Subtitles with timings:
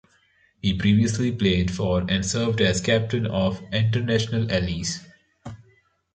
[0.63, 5.05] He previously played for and served as captain of International Allies.